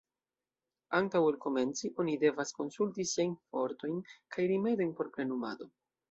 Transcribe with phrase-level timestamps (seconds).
[0.99, 3.99] Antaŭ ol komenci, oni devas konsulti siajn fortojn
[4.37, 5.69] kaj rimedojn por plenumado.